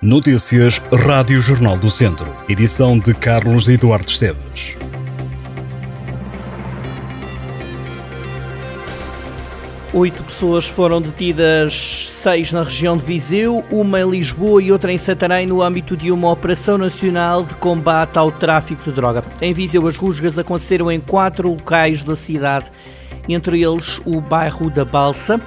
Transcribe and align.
Notícias 0.00 0.80
Rádio 0.92 1.40
Jornal 1.40 1.76
do 1.76 1.90
Centro. 1.90 2.32
Edição 2.48 2.96
de 3.00 3.12
Carlos 3.12 3.68
Eduardo 3.68 4.08
Esteves. 4.08 4.78
Oito 9.92 10.22
pessoas 10.22 10.68
foram 10.68 11.02
detidas, 11.02 11.74
seis 12.10 12.52
na 12.52 12.62
região 12.62 12.96
de 12.96 13.02
Viseu, 13.02 13.64
uma 13.72 14.00
em 14.00 14.08
Lisboa 14.08 14.62
e 14.62 14.70
outra 14.70 14.92
em 14.92 14.98
Santarém, 14.98 15.48
no 15.48 15.60
âmbito 15.60 15.96
de 15.96 16.12
uma 16.12 16.30
operação 16.30 16.78
nacional 16.78 17.42
de 17.42 17.54
combate 17.54 18.16
ao 18.20 18.30
tráfico 18.30 18.84
de 18.84 18.92
droga. 18.92 19.24
Em 19.42 19.52
Viseu, 19.52 19.84
as 19.88 19.96
rusgas 19.96 20.38
aconteceram 20.38 20.92
em 20.92 21.00
quatro 21.00 21.48
locais 21.50 22.04
da 22.04 22.14
cidade, 22.14 22.70
entre 23.28 23.62
eles 23.64 24.00
o 24.04 24.20
bairro 24.20 24.70
da 24.70 24.84
Balsa. 24.84 25.40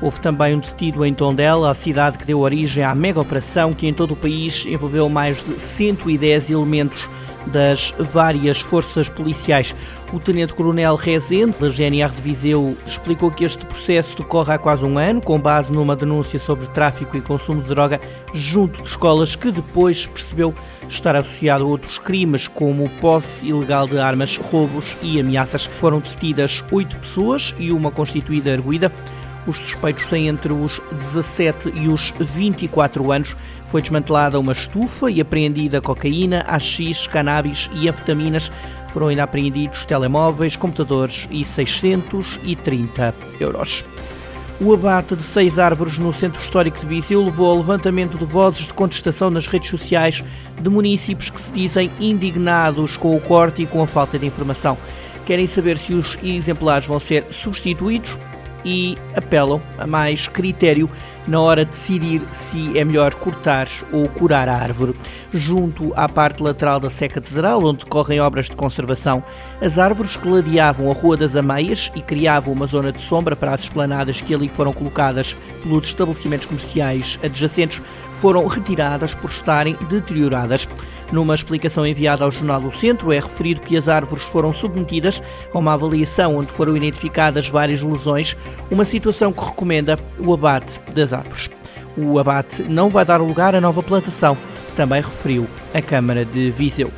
Houve 0.00 0.20
também 0.20 0.54
um 0.54 0.58
detido 0.58 1.04
em 1.04 1.12
Tondela, 1.12 1.70
a 1.70 1.74
cidade 1.74 2.18
que 2.18 2.24
deu 2.24 2.38
origem 2.40 2.84
à 2.84 2.94
mega 2.94 3.20
operação 3.20 3.72
que 3.72 3.86
em 3.86 3.92
todo 3.92 4.12
o 4.12 4.16
país 4.16 4.64
envolveu 4.64 5.08
mais 5.08 5.42
de 5.42 5.60
110 5.60 6.50
elementos 6.50 7.10
das 7.46 7.94
várias 7.98 8.60
forças 8.60 9.08
policiais. 9.08 9.74
O 10.12 10.20
Tenente-Coronel 10.20 10.94
Rezende, 10.96 11.56
da 11.58 11.68
GNR 11.68 12.10
de 12.10 12.22
Viseu, 12.22 12.76
explicou 12.86 13.30
que 13.30 13.44
este 13.44 13.64
processo 13.66 14.16
decorre 14.16 14.52
há 14.52 14.58
quase 14.58 14.84
um 14.84 14.98
ano, 14.98 15.20
com 15.20 15.38
base 15.38 15.72
numa 15.72 15.96
denúncia 15.96 16.38
sobre 16.38 16.66
tráfico 16.68 17.16
e 17.16 17.20
consumo 17.20 17.62
de 17.62 17.68
droga 17.68 18.00
junto 18.32 18.80
de 18.82 18.88
escolas, 18.88 19.34
que 19.34 19.50
depois 19.50 20.06
percebeu 20.06 20.54
estar 20.88 21.16
associado 21.16 21.64
a 21.64 21.66
outros 21.66 21.98
crimes, 21.98 22.48
como 22.48 22.88
posse 23.00 23.48
ilegal 23.48 23.86
de 23.86 23.98
armas, 23.98 24.36
roubos 24.36 24.96
e 25.02 25.18
ameaças. 25.20 25.66
Foram 25.66 26.00
detidas 26.00 26.64
oito 26.70 26.98
pessoas 26.98 27.54
e 27.58 27.70
uma 27.72 27.90
constituída 27.90 28.52
arguída. 28.52 28.92
Os 29.46 29.58
suspeitos 29.58 30.08
têm 30.08 30.28
entre 30.28 30.52
os 30.52 30.80
17 30.92 31.72
e 31.74 31.88
os 31.88 32.12
24 32.18 33.10
anos. 33.10 33.36
Foi 33.66 33.80
desmantelada 33.80 34.38
uma 34.38 34.52
estufa 34.52 35.10
e 35.10 35.20
apreendida 35.20 35.80
cocaína, 35.80 36.44
AX, 36.46 37.06
cannabis 37.06 37.70
e 37.74 37.88
anfetaminas. 37.88 38.50
Foram 38.88 39.08
ainda 39.08 39.22
apreendidos 39.22 39.84
telemóveis, 39.84 40.56
computadores 40.56 41.28
e 41.30 41.44
630 41.44 43.14
euros. 43.40 43.84
O 44.60 44.74
abate 44.74 45.14
de 45.14 45.22
seis 45.22 45.56
árvores 45.56 46.00
no 46.00 46.12
centro 46.12 46.42
histórico 46.42 46.80
de 46.80 46.86
Viseu 46.86 47.22
levou 47.22 47.48
ao 47.48 47.58
levantamento 47.58 48.18
de 48.18 48.24
vozes 48.24 48.66
de 48.66 48.74
contestação 48.74 49.30
nas 49.30 49.46
redes 49.46 49.70
sociais 49.70 50.24
de 50.60 50.68
municípios 50.68 51.30
que 51.30 51.40
se 51.40 51.52
dizem 51.52 51.92
indignados 52.00 52.96
com 52.96 53.14
o 53.16 53.20
corte 53.20 53.62
e 53.62 53.66
com 53.66 53.80
a 53.80 53.86
falta 53.86 54.18
de 54.18 54.26
informação. 54.26 54.76
Querem 55.24 55.46
saber 55.46 55.78
se 55.78 55.94
os 55.94 56.18
exemplares 56.24 56.88
vão 56.88 56.98
ser 56.98 57.26
substituídos 57.30 58.18
e 58.64 58.96
apelam 59.14 59.60
a 59.76 59.86
mais 59.86 60.28
critério 60.28 60.90
na 61.28 61.40
hora 61.40 61.64
de 61.64 61.70
decidir 61.70 62.22
se 62.32 62.76
é 62.76 62.82
melhor 62.82 63.14
cortar 63.14 63.68
ou 63.92 64.08
curar 64.08 64.48
a 64.48 64.56
árvore. 64.56 64.94
Junto 65.32 65.92
à 65.94 66.08
parte 66.08 66.42
lateral 66.42 66.80
da 66.80 66.88
Sé 66.88 67.06
Catedral, 67.06 67.62
onde 67.62 67.84
decorrem 67.84 68.18
obras 68.18 68.46
de 68.46 68.56
conservação, 68.56 69.22
as 69.60 69.78
árvores 69.78 70.16
que 70.16 70.26
ladeavam 70.26 70.90
a 70.90 70.94
Rua 70.94 71.16
das 71.16 71.36
Ameias 71.36 71.90
e 71.94 72.00
criavam 72.00 72.54
uma 72.54 72.66
zona 72.66 72.90
de 72.90 73.02
sombra 73.02 73.36
para 73.36 73.52
as 73.52 73.60
esplanadas 73.60 74.22
que 74.22 74.34
ali 74.34 74.48
foram 74.48 74.72
colocadas 74.72 75.36
pelos 75.62 75.86
estabelecimentos 75.86 76.46
comerciais 76.46 77.18
adjacentes 77.22 77.82
foram 78.14 78.46
retiradas 78.46 79.14
por 79.14 79.30
estarem 79.30 79.76
deterioradas. 79.88 80.66
Numa 81.10 81.34
explicação 81.34 81.86
enviada 81.86 82.24
ao 82.24 82.30
Jornal 82.30 82.60
do 82.60 82.70
Centro, 82.70 83.12
é 83.12 83.18
referido 83.18 83.60
que 83.62 83.76
as 83.76 83.88
árvores 83.88 84.24
foram 84.24 84.52
submetidas 84.52 85.22
a 85.52 85.58
uma 85.58 85.72
avaliação 85.72 86.36
onde 86.36 86.52
foram 86.52 86.76
identificadas 86.76 87.48
várias 87.48 87.80
lesões, 87.82 88.36
uma 88.70 88.84
situação 88.84 89.32
que 89.32 89.42
recomenda 89.42 89.98
o 90.18 90.34
abate 90.34 90.78
das 90.98 91.12
árvores. 91.12 91.50
O 91.96 92.18
abate 92.18 92.62
não 92.62 92.90
vai 92.90 93.04
dar 93.04 93.20
lugar 93.20 93.54
à 93.54 93.60
nova 93.60 93.82
plantação, 93.82 94.36
também 94.76 95.00
referiu 95.00 95.46
a 95.72 95.80
Câmara 95.80 96.24
de 96.24 96.50
Viseu. 96.50 96.92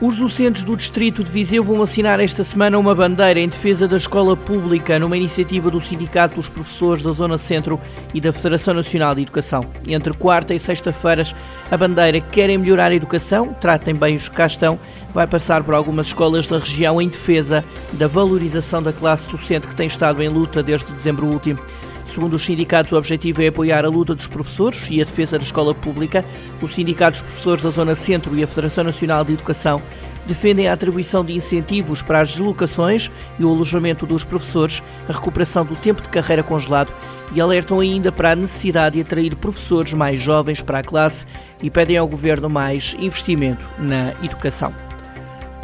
Os 0.00 0.16
docentes 0.16 0.64
do 0.64 0.76
Distrito 0.76 1.22
de 1.22 1.30
Viseu 1.30 1.62
vão 1.62 1.80
assinar 1.80 2.18
esta 2.18 2.42
semana 2.42 2.78
uma 2.78 2.94
bandeira 2.94 3.38
em 3.40 3.48
defesa 3.48 3.86
da 3.86 3.96
escola 3.96 4.36
pública, 4.36 4.98
numa 4.98 5.16
iniciativa 5.16 5.70
do 5.70 5.80
Sindicato 5.80 6.34
dos 6.34 6.48
Professores 6.48 7.02
da 7.02 7.12
Zona 7.12 7.38
Centro 7.38 7.80
e 8.12 8.20
da 8.20 8.32
Federação 8.32 8.74
Nacional 8.74 9.14
de 9.14 9.22
Educação. 9.22 9.64
Entre 9.86 10.12
quarta 10.12 10.52
e 10.52 10.58
sexta-feiras, 10.58 11.34
a 11.70 11.76
bandeira 11.76 12.20
Querem 12.20 12.58
Melhorar 12.58 12.90
a 12.90 12.94
Educação, 12.94 13.56
tratem 13.60 13.94
bem 13.94 14.16
os 14.16 14.28
que 14.28 14.34
cá 14.34 14.46
estão, 14.46 14.78
vai 15.14 15.28
passar 15.28 15.62
por 15.62 15.74
algumas 15.74 16.08
escolas 16.08 16.48
da 16.48 16.58
região 16.58 17.00
em 17.00 17.08
defesa 17.08 17.64
da 17.92 18.08
valorização 18.08 18.82
da 18.82 18.92
classe 18.92 19.28
docente 19.28 19.68
que 19.68 19.76
tem 19.76 19.86
estado 19.86 20.22
em 20.22 20.28
luta 20.28 20.62
desde 20.62 20.92
dezembro 20.92 21.26
último. 21.26 21.60
Segundo 22.14 22.34
os 22.34 22.44
sindicatos, 22.44 22.92
o 22.92 22.96
objetivo 22.96 23.42
é 23.42 23.48
apoiar 23.48 23.84
a 23.84 23.88
luta 23.88 24.14
dos 24.14 24.28
professores 24.28 24.88
e 24.88 25.00
a 25.00 25.04
defesa 25.04 25.36
da 25.36 25.42
escola 25.42 25.74
pública. 25.74 26.24
Os 26.62 26.72
sindicatos 26.72 27.20
professores 27.20 27.60
da 27.60 27.70
Zona 27.70 27.96
Centro 27.96 28.38
e 28.38 28.44
a 28.44 28.46
Federação 28.46 28.84
Nacional 28.84 29.24
de 29.24 29.32
Educação 29.32 29.82
defendem 30.24 30.68
a 30.68 30.74
atribuição 30.74 31.24
de 31.24 31.34
incentivos 31.34 32.02
para 32.02 32.20
as 32.20 32.30
deslocações 32.30 33.10
e 33.36 33.44
o 33.44 33.48
alojamento 33.48 34.06
dos 34.06 34.22
professores, 34.22 34.80
a 35.08 35.12
recuperação 35.12 35.64
do 35.64 35.74
tempo 35.74 36.02
de 36.02 36.08
carreira 36.08 36.44
congelado 36.44 36.94
e 37.34 37.40
alertam 37.40 37.80
ainda 37.80 38.12
para 38.12 38.30
a 38.30 38.36
necessidade 38.36 38.94
de 38.94 39.00
atrair 39.00 39.34
professores 39.34 39.92
mais 39.92 40.20
jovens 40.20 40.62
para 40.62 40.78
a 40.78 40.84
classe 40.84 41.26
e 41.60 41.68
pedem 41.68 41.96
ao 41.96 42.06
governo 42.06 42.48
mais 42.48 42.94
investimento 43.00 43.68
na 43.76 44.12
educação. 44.22 44.72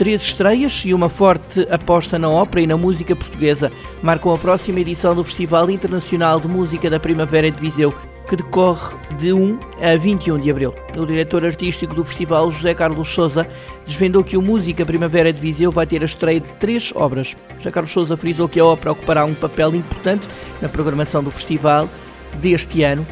Três 0.00 0.22
estreias 0.22 0.82
e 0.86 0.94
uma 0.94 1.10
forte 1.10 1.60
aposta 1.70 2.18
na 2.18 2.30
ópera 2.30 2.62
e 2.62 2.66
na 2.66 2.74
música 2.74 3.14
portuguesa 3.14 3.70
marcam 4.02 4.32
a 4.32 4.38
próxima 4.38 4.80
edição 4.80 5.14
do 5.14 5.22
Festival 5.22 5.70
Internacional 5.70 6.40
de 6.40 6.48
Música 6.48 6.88
da 6.88 6.98
Primavera 6.98 7.50
de 7.50 7.60
Viseu, 7.60 7.94
que 8.26 8.34
decorre 8.34 8.96
de 9.18 9.30
1 9.30 9.60
a 9.78 9.96
21 9.98 10.38
de 10.38 10.50
abril. 10.50 10.74
O 10.96 11.04
diretor 11.04 11.44
artístico 11.44 11.94
do 11.94 12.02
festival, 12.02 12.50
José 12.50 12.72
Carlos 12.72 13.08
Souza, 13.08 13.46
desvendou 13.84 14.24
que 14.24 14.38
o 14.38 14.42
Música 14.42 14.86
Primavera 14.86 15.34
de 15.34 15.38
Viseu 15.38 15.70
vai 15.70 15.86
ter 15.86 16.00
a 16.00 16.06
estreia 16.06 16.40
de 16.40 16.50
três 16.54 16.94
obras. 16.96 17.36
José 17.58 17.70
Carlos 17.70 17.92
Souza 17.92 18.16
frisou 18.16 18.48
que 18.48 18.58
a 18.58 18.64
ópera 18.64 18.92
ocupará 18.92 19.26
um 19.26 19.34
papel 19.34 19.74
importante 19.74 20.26
na 20.62 20.68
programação 20.70 21.22
do 21.22 21.30
festival 21.30 21.90
deste 22.40 22.82
ano 22.82 23.06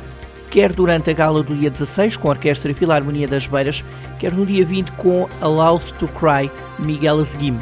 quer 0.51 0.73
durante 0.73 1.11
a 1.11 1.13
gala 1.13 1.43
do 1.43 1.55
dia 1.55 1.71
16 1.71 2.17
com 2.17 2.29
a 2.29 2.33
Orquestra 2.33 2.73
Filarmonia 2.75 3.29
das 3.29 3.47
Beiras, 3.47 3.85
quer 4.19 4.33
no 4.33 4.47
dia 4.47 4.65
20 4.65 4.93
com 4.93 5.29
Allowed 5.41 5.93
to 5.95 6.09
Cry, 6.09 6.51
Miguel 6.79 7.21
Azguim. 7.21 7.59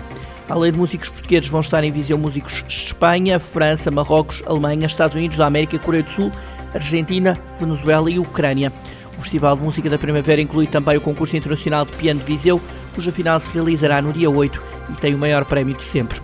Além 0.48 0.70
de 0.70 0.78
músicos 0.78 1.10
portugueses, 1.10 1.50
vão 1.50 1.60
estar 1.60 1.82
em 1.82 1.90
visão 1.90 2.16
músicos 2.16 2.64
de 2.66 2.72
Espanha, 2.72 3.40
França, 3.40 3.90
Marrocos, 3.90 4.42
Alemanha, 4.46 4.86
Estados 4.86 5.16
Unidos 5.16 5.36
da 5.36 5.46
América, 5.46 5.78
Coreia 5.78 6.04
do 6.04 6.10
Sul, 6.10 6.30
Argentina, 6.72 7.38
Venezuela 7.58 8.08
e 8.08 8.18
Ucrânia. 8.18 8.72
O 9.18 9.22
Festival 9.22 9.56
de 9.56 9.64
Música 9.64 9.90
da 9.90 9.98
Primavera 9.98 10.40
inclui 10.40 10.66
também 10.66 10.96
o 10.96 11.00
Concurso 11.00 11.36
Internacional 11.36 11.84
de 11.84 11.92
Piano 11.92 12.20
de 12.20 12.26
Viseu, 12.26 12.60
cuja 12.94 13.10
final 13.10 13.40
se 13.40 13.50
realizará 13.50 14.00
no 14.00 14.12
dia 14.12 14.30
8 14.30 14.62
e 14.90 14.96
tem 15.00 15.14
o 15.14 15.18
maior 15.18 15.44
prémio 15.44 15.74
de 15.74 15.82
sempre. 15.82 16.20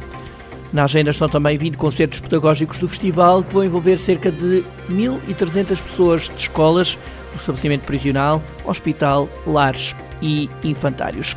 Na 0.73 0.85
agenda 0.85 1.11
estão 1.11 1.29
também 1.29 1.59
20 1.59 1.77
concertos 1.77 2.21
pedagógicos 2.21 2.79
do 2.79 2.89
festival 2.89 3.45
que 3.45 3.53
vão 3.53 3.65
envolver 3.65 3.99
cerca 3.99 4.33
de 4.33 4.65
1.300 4.91 5.83
pessoas 5.83 6.29
de 6.31 6.37
escolas, 6.37 6.99
do 7.31 7.37
estabelecimento 7.37 7.83
prisional, 7.83 8.43
hospital, 8.65 9.29
lares 9.47 9.95
e 10.23 10.49
infantários. 10.65 11.37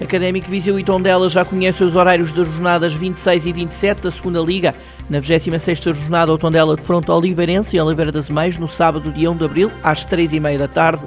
Académico 0.00 0.48
Viseu 0.48 0.78
e 0.78 0.84
Tondela 0.84 1.28
já 1.28 1.44
conhecem 1.44 1.86
os 1.86 1.96
horários 1.96 2.32
das 2.32 2.48
jornadas 2.48 2.94
26 2.94 3.46
e 3.46 3.52
27 3.52 4.02
da 4.02 4.10
segunda 4.10 4.40
Liga. 4.40 4.72
Na 5.10 5.20
26ª 5.20 5.92
jornada, 5.92 6.32
o 6.32 6.38
Tondela 6.38 6.76
defronta 6.76 7.12
o 7.12 7.16
Oliveirense 7.16 7.76
em 7.76 7.80
Oliveira 7.80 8.12
das 8.12 8.30
Meias 8.30 8.56
no 8.56 8.68
sábado, 8.68 9.12
dia 9.12 9.30
1 9.30 9.36
de 9.36 9.44
abril, 9.44 9.72
às 9.82 10.06
3h30 10.06 10.56
da 10.56 10.68
tarde. 10.68 11.04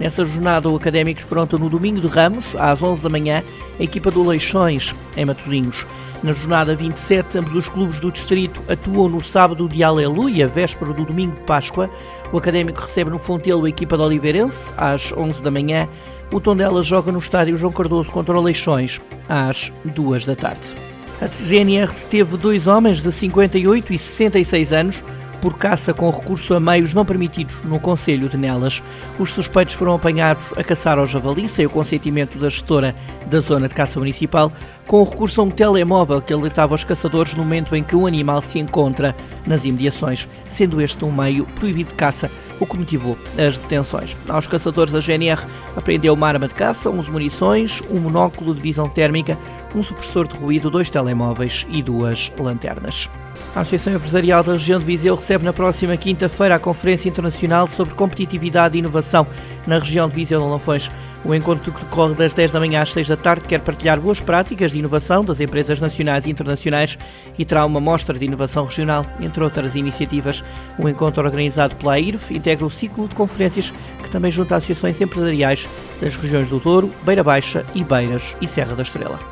Nessa 0.00 0.24
jornada, 0.24 0.68
o 0.68 0.76
Académico 0.76 1.20
defronta 1.20 1.56
no 1.56 1.68
domingo 1.68 2.00
de 2.00 2.08
Ramos, 2.08 2.56
às 2.56 2.82
11 2.82 3.02
da 3.02 3.08
manhã, 3.08 3.42
a 3.78 3.82
equipa 3.82 4.10
do 4.10 4.26
Leixões, 4.26 4.94
em 5.16 5.24
Matosinhos. 5.24 5.86
Na 6.22 6.32
jornada 6.32 6.76
27, 6.76 7.38
ambos 7.38 7.56
os 7.56 7.68
clubes 7.68 7.98
do 7.98 8.10
distrito 8.10 8.62
atuam 8.68 9.08
no 9.08 9.20
sábado 9.20 9.68
de 9.68 9.82
Aleluia, 9.82 10.46
véspera 10.46 10.92
do 10.92 11.04
domingo 11.04 11.34
de 11.34 11.40
Páscoa. 11.42 11.90
O 12.32 12.38
Académico 12.38 12.80
recebe 12.80 13.10
no 13.10 13.18
Fontelo 13.18 13.64
a 13.64 13.68
equipa 13.68 13.96
do 13.96 14.04
Oliveirense, 14.04 14.72
às 14.76 15.12
11 15.12 15.42
da 15.42 15.50
manhã. 15.50 15.88
O 16.32 16.40
Tondela 16.40 16.82
joga 16.82 17.10
no 17.10 17.18
estádio 17.18 17.56
João 17.56 17.72
Cardoso 17.72 18.10
contra 18.10 18.38
o 18.38 18.40
Leixões, 18.40 19.00
às 19.28 19.72
2 19.84 20.24
da 20.24 20.36
tarde. 20.36 20.74
A 21.20 21.26
GNR 21.26 21.92
teve 22.08 22.36
dois 22.36 22.66
homens 22.66 23.00
de 23.02 23.12
58 23.12 23.92
e 23.92 23.98
66 23.98 24.72
anos 24.72 25.04
por 25.42 25.58
caça 25.58 25.92
com 25.92 26.08
recurso 26.08 26.54
a 26.54 26.60
meios 26.60 26.94
não 26.94 27.04
permitidos 27.04 27.64
no 27.64 27.80
Conselho 27.80 28.28
de 28.28 28.38
Nelas. 28.38 28.80
Os 29.18 29.32
suspeitos 29.32 29.74
foram 29.74 29.94
apanhados 29.94 30.52
a 30.56 30.62
caçar 30.62 30.98
ao 30.98 31.06
javali, 31.06 31.48
sem 31.48 31.66
o 31.66 31.70
consentimento 31.70 32.38
da 32.38 32.48
gestora 32.48 32.94
da 33.26 33.40
zona 33.40 33.66
de 33.66 33.74
caça 33.74 33.98
municipal, 33.98 34.52
com 34.86 35.02
recurso 35.02 35.40
a 35.40 35.44
um 35.44 35.50
telemóvel 35.50 36.22
que 36.22 36.32
alertava 36.32 36.76
os 36.76 36.84
caçadores 36.84 37.34
no 37.34 37.42
momento 37.42 37.74
em 37.74 37.82
que 37.82 37.96
o 37.96 38.06
animal 38.06 38.40
se 38.40 38.60
encontra 38.60 39.16
nas 39.44 39.64
imediações, 39.64 40.28
sendo 40.44 40.80
este 40.80 41.04
um 41.04 41.10
meio 41.10 41.44
proibido 41.44 41.90
de 41.90 41.96
caça, 41.96 42.30
o 42.60 42.66
que 42.66 42.76
motivou 42.76 43.18
as 43.36 43.58
detenções. 43.58 44.16
Aos 44.28 44.46
caçadores, 44.46 44.94
a 44.94 45.00
GNR 45.00 45.44
apreendeu 45.76 46.14
uma 46.14 46.28
arma 46.28 46.46
de 46.46 46.54
caça, 46.54 46.88
11 46.88 47.10
munições, 47.10 47.82
um 47.90 47.98
monóculo 47.98 48.54
de 48.54 48.60
visão 48.60 48.88
térmica, 48.88 49.36
um 49.74 49.82
supressor 49.82 50.28
de 50.28 50.36
ruído, 50.36 50.70
dois 50.70 50.88
telemóveis 50.88 51.66
e 51.68 51.82
duas 51.82 52.32
lanternas. 52.38 53.10
A 53.54 53.60
Associação 53.60 53.92
Empresarial 53.92 54.42
da 54.42 54.52
Região 54.52 54.78
de 54.78 54.86
Viseu 54.86 55.14
recebe 55.14 55.44
na 55.44 55.52
próxima 55.52 55.94
quinta-feira 55.94 56.54
a 56.54 56.58
Conferência 56.58 57.10
Internacional 57.10 57.68
sobre 57.68 57.92
Competitividade 57.92 58.76
e 58.76 58.78
Inovação 58.78 59.26
na 59.66 59.78
região 59.78 60.08
de 60.08 60.14
Viseu 60.14 60.40
de 60.40 60.46
Lanfões. 60.46 60.90
O 61.22 61.34
encontro 61.34 61.70
que 61.70 61.84
decorre 61.84 62.14
das 62.14 62.32
10 62.32 62.50
da 62.50 62.58
manhã 62.58 62.80
às 62.80 62.92
6 62.92 63.08
da 63.08 63.16
tarde 63.16 63.46
quer 63.46 63.60
partilhar 63.60 64.00
boas 64.00 64.22
práticas 64.22 64.72
de 64.72 64.78
inovação 64.78 65.22
das 65.22 65.38
empresas 65.38 65.80
nacionais 65.80 66.26
e 66.26 66.30
internacionais 66.30 66.98
e 67.38 67.44
terá 67.44 67.66
uma 67.66 67.78
mostra 67.78 68.18
de 68.18 68.24
inovação 68.24 68.64
regional, 68.64 69.04
entre 69.20 69.44
outras 69.44 69.76
iniciativas. 69.76 70.42
O 70.78 70.88
encontro 70.88 71.22
organizado 71.22 71.76
pela 71.76 71.98
IRF 71.98 72.34
integra 72.34 72.64
o 72.64 72.70
ciclo 72.70 73.06
de 73.06 73.14
conferências 73.14 73.70
que 74.02 74.10
também 74.10 74.30
junta 74.30 74.56
associações 74.56 74.98
empresariais 74.98 75.68
das 76.00 76.16
regiões 76.16 76.48
do 76.48 76.58
Douro, 76.58 76.90
Beira 77.04 77.22
Baixa, 77.22 77.66
Ibeiras 77.74 78.34
e 78.40 78.46
Serra 78.46 78.74
da 78.74 78.82
Estrela. 78.82 79.31